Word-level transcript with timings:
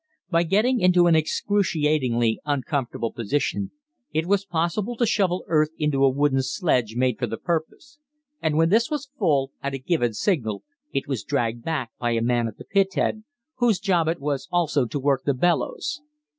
By 0.31 0.41
getting 0.41 0.79
into 0.79 1.05
an 1.05 1.15
excruciatingly 1.15 2.41
uncomfortable 2.43 3.11
position, 3.13 3.69
it 4.11 4.25
was 4.25 4.47
possible 4.47 4.97
to 4.97 5.05
shovel 5.05 5.45
earth 5.47 5.69
into 5.77 6.03
a 6.03 6.09
wooden 6.09 6.41
sledge 6.41 6.95
made 6.95 7.19
for 7.19 7.27
the 7.27 7.37
purpose, 7.37 7.99
and 8.41 8.57
when 8.57 8.69
this 8.69 8.89
was 8.89 9.11
full, 9.19 9.51
at 9.61 9.75
a 9.75 9.77
given 9.77 10.15
signal 10.15 10.63
it 10.91 11.07
was 11.07 11.23
dragged 11.23 11.63
back 11.63 11.91
by 11.99 12.13
a 12.13 12.21
man 12.23 12.47
at 12.47 12.57
the 12.57 12.65
pit 12.65 12.95
head, 12.95 13.23
whose 13.57 13.77
job 13.79 14.07
it 14.07 14.19
was 14.19 14.47
also 14.51 14.87
to 14.87 14.99
work 14.99 15.21
the 15.23 15.35
bellows. 15.35 16.01